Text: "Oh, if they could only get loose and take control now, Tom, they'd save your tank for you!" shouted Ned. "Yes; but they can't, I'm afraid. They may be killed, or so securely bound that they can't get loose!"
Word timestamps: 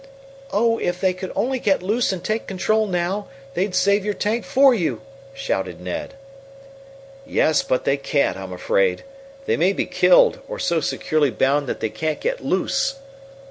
"Oh, 0.51 0.79
if 0.79 0.99
they 0.99 1.13
could 1.13 1.31
only 1.35 1.59
get 1.59 1.83
loose 1.83 2.11
and 2.11 2.23
take 2.23 2.47
control 2.47 2.87
now, 2.87 3.15
Tom, 3.15 3.27
they'd 3.53 3.75
save 3.75 4.03
your 4.03 4.15
tank 4.15 4.45
for 4.45 4.73
you!" 4.73 5.01
shouted 5.35 5.79
Ned. 5.79 6.15
"Yes; 7.23 7.61
but 7.61 7.85
they 7.85 7.97
can't, 7.97 8.35
I'm 8.35 8.51
afraid. 8.51 9.03
They 9.45 9.57
may 9.57 9.73
be 9.73 9.85
killed, 9.85 10.39
or 10.47 10.57
so 10.57 10.79
securely 10.79 11.29
bound 11.29 11.67
that 11.67 11.81
they 11.81 11.89
can't 11.91 12.19
get 12.19 12.43
loose!" 12.43 12.95